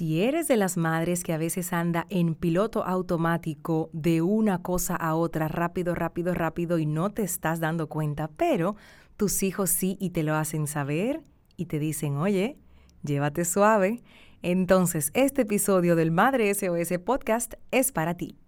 [0.00, 4.96] Si eres de las madres que a veces anda en piloto automático de una cosa
[4.96, 8.76] a otra, rápido, rápido, rápido, y no te estás dando cuenta, pero
[9.18, 11.20] tus hijos sí y te lo hacen saber
[11.58, 12.56] y te dicen, oye,
[13.02, 14.02] llévate suave,
[14.40, 18.38] entonces este episodio del Madre SOS Podcast es para ti.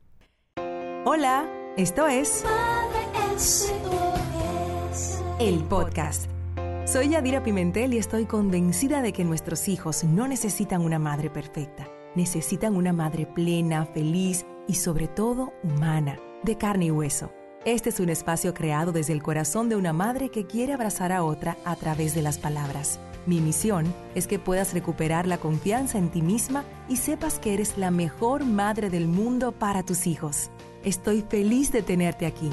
[1.05, 1.47] Hola,
[1.77, 6.31] esto es Madre SOS, el podcast
[6.93, 11.89] soy Yadira Pimentel y estoy convencida de que nuestros hijos no necesitan una madre perfecta.
[12.15, 17.33] Necesitan una madre plena, feliz y sobre todo humana, de carne y hueso.
[17.65, 21.25] Este es un espacio creado desde el corazón de una madre que quiere abrazar a
[21.25, 23.01] otra a través de las palabras.
[23.25, 27.79] Mi misión es que puedas recuperar la confianza en ti misma y sepas que eres
[27.79, 30.51] la mejor madre del mundo para tus hijos.
[30.85, 32.51] Estoy feliz de tenerte aquí.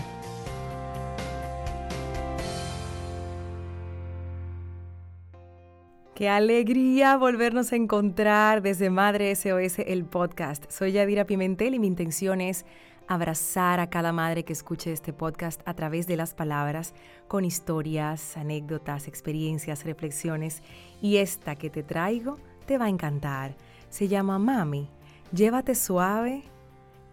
[6.20, 10.70] Qué alegría volvernos a encontrar desde Madre SOS, el podcast.
[10.70, 12.66] Soy Yadira Pimentel y mi intención es
[13.08, 16.94] abrazar a cada madre que escuche este podcast a través de las palabras,
[17.30, 20.62] con historias, anécdotas, experiencias, reflexiones.
[21.02, 23.56] Y esta que te traigo te va a encantar.
[23.90, 24.90] Se llama Mami.
[25.32, 26.44] Llévate suave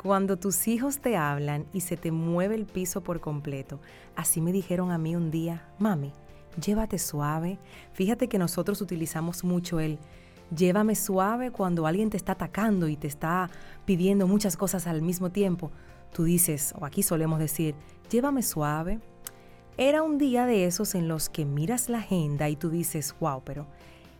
[0.03, 3.79] cuando tus hijos te hablan y se te mueve el piso por completo.
[4.17, 6.13] Así me dijeron a mí un día, Mami
[6.65, 7.59] llévate suave.
[7.93, 9.99] Fíjate que nosotros utilizamos mucho el
[10.55, 13.51] llévame suave cuando alguien te está atacando y te está
[13.85, 15.71] pidiendo muchas cosas al mismo tiempo.
[16.13, 17.75] Tú dices, o aquí solemos decir,
[18.11, 19.01] llévame suave.
[19.77, 23.43] Era un día de esos en los que miras la agenda y tú dices, wow,
[23.45, 23.67] pero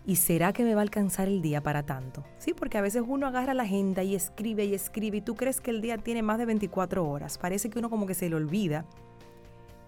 [0.05, 2.25] ¿y será que me va a alcanzar el día para tanto?
[2.39, 5.61] Sí, porque a veces uno agarra la agenda y escribe y escribe y tú crees
[5.61, 7.39] que el día tiene más de 24 horas.
[7.39, 8.85] Parece que uno como que se le olvida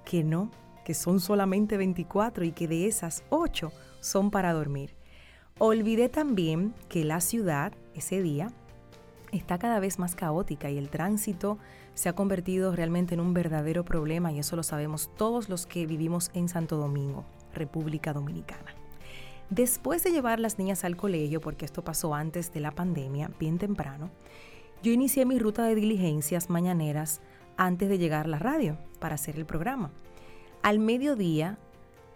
[0.07, 0.51] que no,
[0.89, 4.95] que son solamente 24 y que de esas 8 son para dormir.
[5.59, 8.51] Olvidé también que la ciudad ese día
[9.31, 11.59] está cada vez más caótica y el tránsito
[11.93, 15.85] se ha convertido realmente en un verdadero problema y eso lo sabemos todos los que
[15.85, 18.75] vivimos en Santo Domingo, República Dominicana.
[19.51, 23.59] Después de llevar las niñas al colegio, porque esto pasó antes de la pandemia, bien
[23.59, 24.09] temprano,
[24.83, 27.21] yo inicié mi ruta de diligencias mañaneras
[27.59, 29.93] antes de llegar a la radio para hacer el programa.
[30.63, 31.57] Al mediodía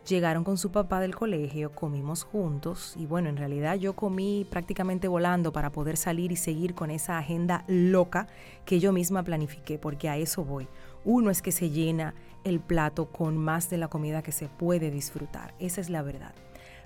[0.06, 5.06] llegaron con su papá del colegio, comimos juntos y bueno, en realidad yo comí prácticamente
[5.06, 8.26] volando para poder salir y seguir con esa agenda loca
[8.64, 10.66] que yo misma planifiqué, porque a eso voy.
[11.04, 12.14] Uno es que se llena
[12.44, 16.34] el plato con más de la comida que se puede disfrutar, esa es la verdad.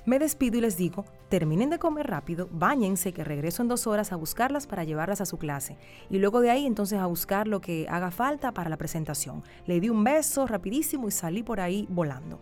[0.06, 4.12] Me despido y les digo, terminen de comer rápido, bañense, que regreso en dos horas
[4.12, 5.77] a buscarlas para llevarlas a su clase.
[6.09, 9.43] Y luego de ahí entonces a buscar lo que haga falta para la presentación.
[9.67, 12.41] Le di un beso rapidísimo y salí por ahí volando.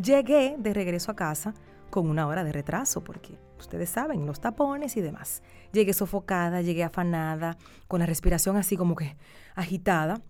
[0.00, 1.54] Llegué de regreso a casa
[1.90, 5.42] con una hora de retraso, porque ustedes saben, los tapones y demás.
[5.72, 7.56] Llegué sofocada, llegué afanada,
[7.88, 9.16] con la respiración así como que
[9.56, 10.20] agitada.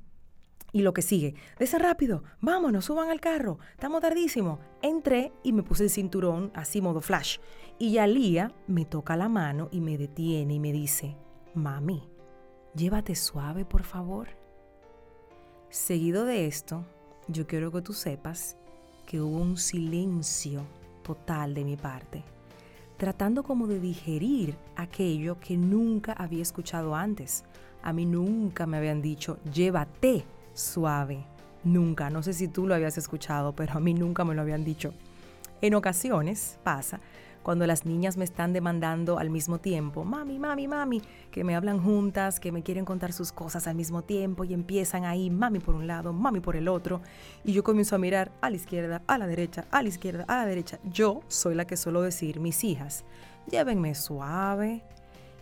[0.77, 4.59] Y lo que sigue, ese rápido, vámonos, suban al carro, estamos tardísimo.
[4.83, 7.39] Entré y me puse el cinturón así modo flash.
[7.79, 11.17] Y Yalía me toca la mano y me detiene y me dice,
[11.55, 12.07] mami,
[12.75, 14.29] llévate suave por favor.
[15.71, 16.85] Seguido de esto,
[17.27, 18.59] yo quiero que tú sepas
[19.07, 20.61] que hubo un silencio
[21.03, 22.23] total de mi parte,
[22.99, 27.47] tratando como de digerir aquello que nunca había escuchado antes.
[27.83, 30.27] A mí nunca me habían dicho, llévate
[30.57, 31.25] suave.
[31.65, 34.65] Nunca, no sé si tú lo habías escuchado, pero a mí nunca me lo habían
[34.65, 34.93] dicho.
[35.61, 37.01] En ocasiones pasa
[37.47, 41.01] cuando las niñas me están demandando al mismo tiempo, mami, mami, mami,
[41.31, 45.05] que me hablan juntas, que me quieren contar sus cosas al mismo tiempo y empiezan
[45.05, 47.03] ahí, mami por un lado, mami por el otro,
[47.45, 50.39] y yo comienzo a mirar a la izquierda, a la derecha, a la izquierda, a
[50.39, 50.81] la derecha.
[50.91, 53.05] Yo soy la que suelo decir, mis hijas,
[53.49, 54.83] llévenme suave.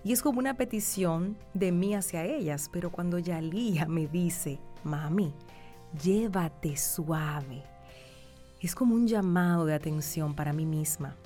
[0.04, 5.34] Y es como una petición de mí hacia ellas, pero cuando Yalía me dice, mami,
[6.02, 7.62] llévate suave.
[8.60, 11.16] Es como un llamado de atención para mí misma.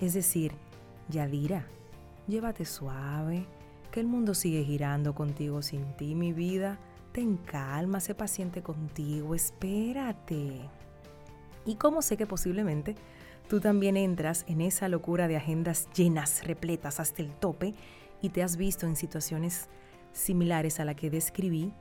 [0.00, 0.52] Es decir,
[1.08, 1.66] Yadira,
[2.26, 3.46] llévate suave,
[3.90, 6.78] que el mundo sigue girando contigo sin ti, mi vida.
[7.12, 10.60] Ten calma, sé paciente contigo, espérate.
[11.66, 12.94] Y como sé que posiblemente
[13.48, 17.74] tú también entras en esa locura de agendas llenas, repletas hasta el tope,
[18.22, 19.68] y te has visto en situaciones
[20.12, 21.72] similares a la que describí,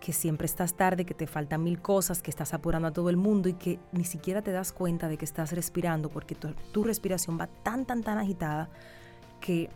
[0.00, 3.16] que siempre estás tarde, que te faltan mil cosas, que estás apurando a todo el
[3.16, 7.38] mundo y que ni siquiera te das cuenta de que estás respirando porque tu, respiración
[7.38, 8.70] va tan, tan, tan agitada
[9.40, 9.68] que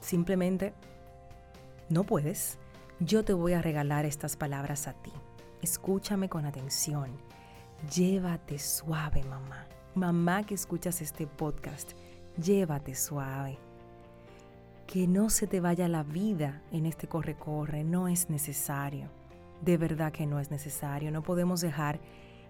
[0.00, 0.72] simplemente
[1.90, 2.58] no puedes.
[2.98, 5.12] Yo te voy a regalar estas palabras a ti.
[5.62, 7.10] Escúchame con atención.
[7.94, 9.66] Llévate suave, mamá.
[9.94, 11.92] Mamá que escuchas este podcast,
[12.42, 13.58] llévate suave.
[14.86, 19.17] que no se te vaya la vida en este corre-corre, no es necesario.
[19.62, 21.10] De verdad que no es necesario.
[21.10, 22.00] No podemos dejar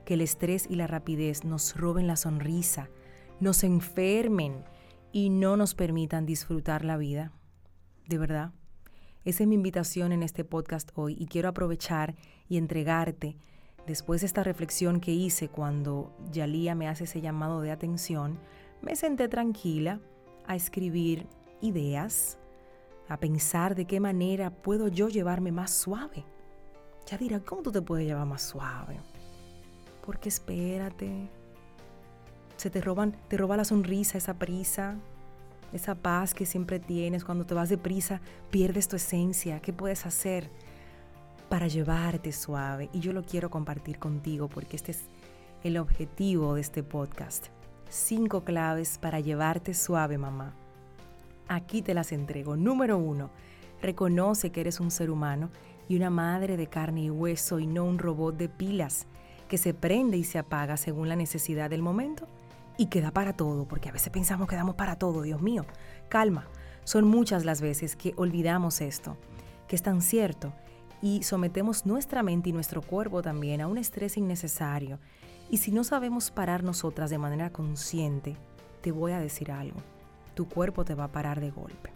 [0.04, 2.88] que el estrés y la rapidez nos roben la sonrisa,
[3.40, 4.64] nos enfermen
[5.12, 7.32] y no nos permitan disfrutar la vida.
[8.06, 8.52] De verdad.
[9.24, 12.14] Esa es mi invitación en este podcast hoy y quiero aprovechar
[12.48, 13.36] y entregarte,
[13.86, 18.38] después de esta reflexión que hice cuando Yalía me hace ese llamado de atención,
[18.80, 20.00] me senté tranquila
[20.46, 21.26] a escribir
[21.60, 22.38] ideas,
[23.08, 26.24] a pensar de qué manera puedo yo llevarme más suave.
[27.10, 28.98] Ya dirá, ¿cómo tú te puedes llevar más suave?
[30.04, 31.30] Porque espérate.
[32.58, 34.96] Se te roban, te roba la sonrisa, esa prisa,
[35.72, 37.24] esa paz que siempre tienes.
[37.24, 38.20] Cuando te vas deprisa,
[38.50, 39.60] pierdes tu esencia.
[39.60, 40.50] ¿Qué puedes hacer
[41.48, 42.90] para llevarte suave?
[42.92, 45.04] Y yo lo quiero compartir contigo porque este es
[45.64, 47.46] el objetivo de este podcast.
[47.88, 50.52] Cinco claves para llevarte suave, mamá.
[51.48, 52.54] Aquí te las entrego.
[52.54, 53.30] Número uno,
[53.80, 55.48] reconoce que eres un ser humano
[55.88, 59.06] y una madre de carne y hueso y no un robot de pilas
[59.48, 62.26] que se prende y se apaga según la necesidad del momento
[62.76, 65.64] y que da para todo, porque a veces pensamos que damos para todo, Dios mío.
[66.08, 66.46] Calma,
[66.84, 69.16] son muchas las veces que olvidamos esto,
[69.66, 70.52] que es tan cierto,
[71.00, 74.98] y sometemos nuestra mente y nuestro cuerpo también a un estrés innecesario.
[75.50, 78.36] Y si no sabemos parar nosotras de manera consciente,
[78.82, 79.80] te voy a decir algo
[80.38, 81.90] tu cuerpo te va a parar de golpe.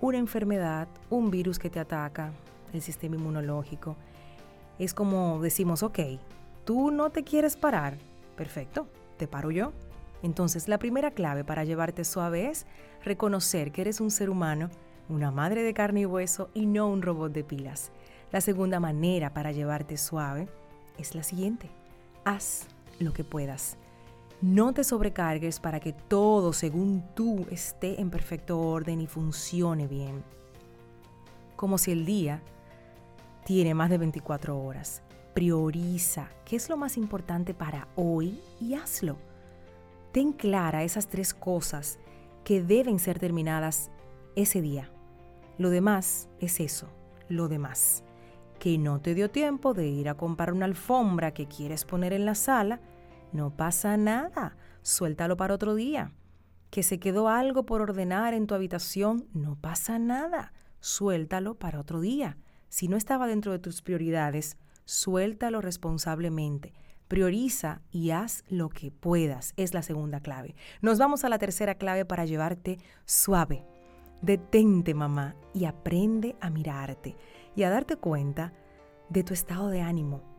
[0.00, 2.32] Una enfermedad, un virus que te ataca,
[2.72, 3.96] el sistema inmunológico,
[4.78, 5.98] es como decimos, ok,
[6.64, 7.98] tú no te quieres parar,
[8.36, 8.88] perfecto,
[9.18, 9.72] te paro yo.
[10.22, 12.66] Entonces la primera clave para llevarte suave es
[13.04, 14.70] reconocer que eres un ser humano,
[15.08, 17.90] una madre de carne y hueso y no un robot de pilas.
[18.32, 20.48] La segunda manera para llevarte suave
[20.98, 21.70] es la siguiente,
[22.24, 22.66] haz
[22.98, 23.76] lo que puedas.
[24.40, 30.24] No te sobrecargues para que todo, según tú, esté en perfecto orden y funcione bien.
[31.56, 32.40] Como si el día
[33.44, 35.02] tiene más de 24 horas.
[35.34, 39.16] Prioriza qué es lo más importante para hoy y hazlo.
[40.12, 41.98] Ten clara esas tres cosas
[42.44, 43.90] que deben ser terminadas
[44.34, 44.90] ese día.
[45.58, 46.88] Lo demás es eso,
[47.28, 48.02] lo demás.
[48.58, 52.24] Que no te dio tiempo de ir a comprar una alfombra que quieres poner en
[52.24, 52.80] la sala,
[53.32, 56.12] no pasa nada, suéltalo para otro día.
[56.70, 62.00] Que se quedó algo por ordenar en tu habitación, no pasa nada, suéltalo para otro
[62.00, 62.36] día.
[62.70, 64.56] Si no estaba dentro de tus prioridades,
[64.86, 66.72] suéltalo responsablemente.
[67.08, 69.52] Prioriza y haz lo que puedas.
[69.58, 70.54] Es la segunda clave.
[70.80, 73.66] Nos vamos a la tercera clave para llevarte suave.
[74.22, 77.16] Detente, mamá, y aprende a mirarte
[77.54, 78.54] y a darte cuenta
[79.10, 80.30] de tu estado de ánimo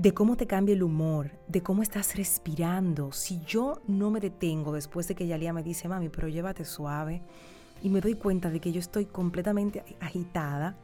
[0.00, 3.12] de cómo te cambia el humor, de cómo estás respirando.
[3.12, 7.20] Si yo no me detengo después de que Yalía me dice, mami, pero llévate suave,
[7.82, 10.74] y me doy cuenta de que yo estoy completamente agitada,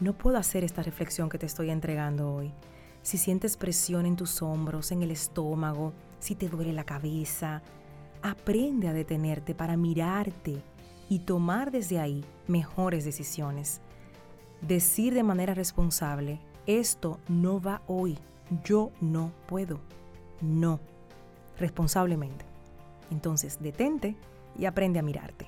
[0.00, 2.52] no puedo hacer esta reflexión que te estoy entregando hoy.
[3.02, 7.62] Si sientes presión en tus hombros, en el estómago, si te duele la cabeza,
[8.22, 10.60] aprende a detenerte para mirarte
[11.08, 13.80] y tomar desde ahí mejores decisiones.
[14.60, 18.18] Decir de manera responsable, esto no va hoy,
[18.64, 19.78] yo no puedo,
[20.40, 20.80] no,
[21.58, 22.44] responsablemente.
[23.10, 24.16] Entonces, detente
[24.58, 25.46] y aprende a mirarte.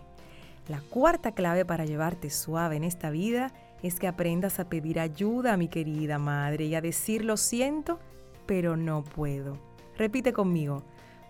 [0.68, 5.56] La cuarta clave para llevarte suave en esta vida es que aprendas a pedir ayuda,
[5.56, 7.98] mi querida madre, y a decir lo siento,
[8.46, 9.58] pero no puedo.
[9.96, 10.82] Repite conmigo,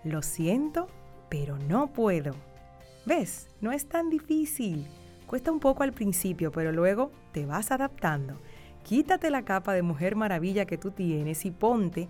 [0.04, 0.88] lo siento,
[1.28, 2.34] pero no puedo.
[3.04, 3.48] ¿Ves?
[3.60, 4.86] No es tan difícil.
[5.26, 8.38] Cuesta un poco al principio, pero luego te vas adaptando.
[8.82, 12.08] Quítate la capa de mujer maravilla que tú tienes y ponte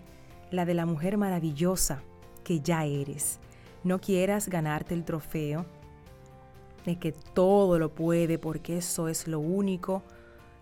[0.50, 2.02] la de la mujer maravillosa
[2.44, 3.40] que ya eres.
[3.84, 5.66] No quieras ganarte el trofeo
[6.84, 10.02] de que todo lo puede porque eso es lo único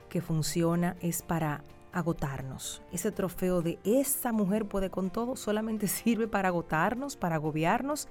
[0.09, 2.83] que funciona, es para agotarnos.
[2.93, 8.09] Ese trofeo de esa mujer puede con todo solamente sirve para agotarnos, para agobiarnos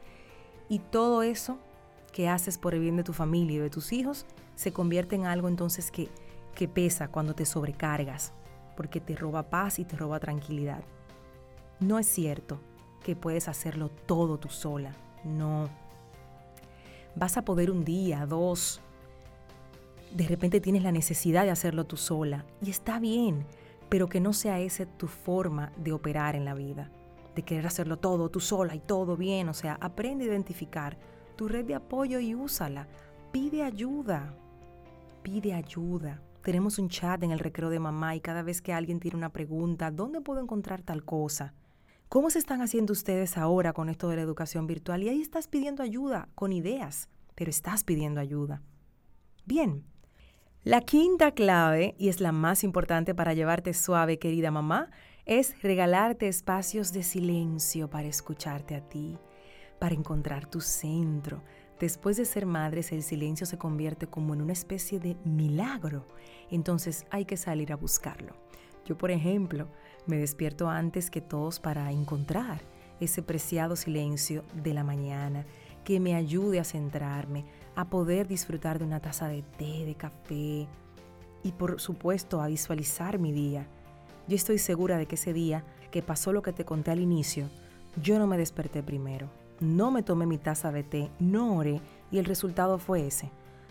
[0.70, 1.58] y todo eso
[2.12, 4.26] que haces por el bien de tu familia y de tus hijos
[4.56, 6.10] se convierte en algo entonces que
[6.56, 8.32] que pesa cuando te sobrecargas,
[8.76, 10.82] porque te roba paz y te roba tranquilidad.
[11.80, 12.60] No es cierto
[13.04, 15.70] que puedes hacerlo todo tú sola, no.
[17.16, 18.82] Vas a poder un día, dos,
[20.16, 23.46] de repente tienes la necesidad de hacerlo tú sola y está bien,
[23.90, 26.90] pero que no sea esa tu forma de operar en la vida,
[27.36, 30.98] de querer hacerlo todo tú sola y todo bien, o sea, aprende a identificar
[31.36, 32.88] tu red de apoyo y úsala.
[33.34, 34.34] Pide ayuda,
[35.22, 36.22] pide ayuda.
[36.42, 39.34] Tenemos un chat en el recreo de mamá y cada vez que alguien tiene una
[39.34, 41.54] pregunta, ¿dónde puedo encontrar tal cosa?
[42.08, 45.04] ¿Cómo se están haciendo ustedes ahora con esto de la educación virtual?
[45.04, 47.10] Y ahí estás pidiendo ayuda con ideas.
[47.38, 48.62] pero estás pidiendo ayuda.
[49.46, 49.84] Bien,
[50.66, 54.90] la quinta clave, y es la más importante para llevarte suave, querida mamá,
[55.28, 59.16] es regalarte espacios de silencio para escucharte a ti,
[59.78, 61.44] para encontrar tu centro.
[61.80, 66.08] Después de ser madres, el silencio se convierte como en una especie de milagro.
[66.50, 68.36] Entonces hay que salir a buscarlo.
[68.86, 69.68] Yo, por ejemplo,
[70.08, 72.62] me despierto antes que todos para encontrar
[73.00, 75.46] ese preciado silencio de la mañana
[75.84, 77.46] que me ayude a centrarme,
[77.76, 80.68] a poder disfrutar de una taza de té, de café
[81.44, 83.68] y por supuesto a visualizar mi día.
[84.28, 87.48] Yo estoy segura de que ese día que pasó lo que te conté al inicio,
[88.02, 89.30] yo no me desperté primero,
[89.60, 93.30] no me tomé mi taza de té, no oré y el resultado fue ese.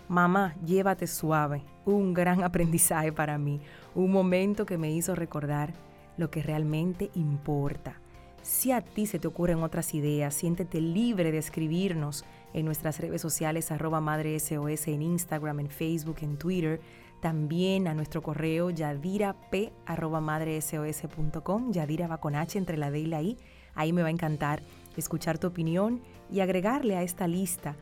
[0.08, 3.61] Mamá, llévate suave, un gran aprendizaje para mí,
[3.94, 5.73] un momento que me hizo recordar
[6.16, 8.00] lo que realmente importa.
[8.44, 13.22] Si a ti se te ocurren otras ideas, siéntete libre de escribirnos en nuestras redes
[13.22, 16.78] sociales, arroba Madre SOS en Instagram, en Facebook, en Twitter.
[17.22, 19.54] También a nuestro correo yadirap
[19.86, 21.72] arroba madresos.com.
[21.72, 23.38] Yadira va con H entre la D y la I.
[23.74, 24.62] Ahí me va a encantar
[24.94, 27.76] escuchar tu opinión y agregarle a esta lista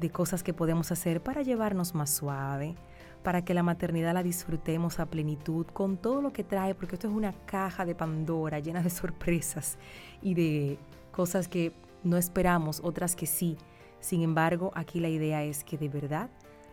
[0.00, 2.74] de cosas que podemos hacer para llevarnos más suave,
[3.22, 7.08] para que la maternidad la disfrutemos a plenitud con todo lo que trae, porque esto
[7.08, 9.78] es una caja de Pandora llena de sorpresas
[10.20, 10.78] y de
[11.12, 11.72] cosas que
[12.04, 13.56] no esperamos, otras que sí.
[14.00, 16.28] Sin embargo, aquí la idea es que de verdad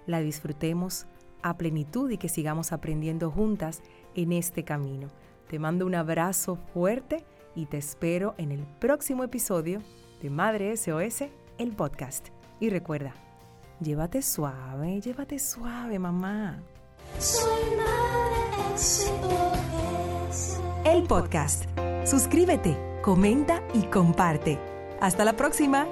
[0.07, 1.05] la disfrutemos
[1.41, 3.81] a plenitud y que sigamos aprendiendo juntas
[4.15, 5.09] en este camino.
[5.47, 7.23] Te mando un abrazo fuerte
[7.55, 9.81] y te espero en el próximo episodio
[10.21, 11.25] de Madre SOS,
[11.57, 12.29] el podcast.
[12.59, 13.13] Y recuerda,
[13.79, 16.59] llévate suave, llévate suave, mamá.
[17.19, 18.09] Soy Madre.
[20.85, 21.65] El podcast.
[22.05, 24.57] Suscríbete, comenta y comparte.
[25.01, 25.85] Hasta la próxima.